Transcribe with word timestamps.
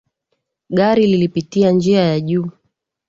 Gari 0.69 1.07
lilipitia 1.07 1.71
njia 1.71 2.01
ya 2.03 2.19
juu 2.19 2.49